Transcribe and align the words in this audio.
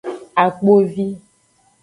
Akpovi. 0.43 1.07